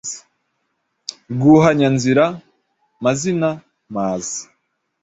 [1.33, 2.25] Rwuhanya-nzira,
[3.03, 3.49] Mazina,
[3.93, 4.39] Maza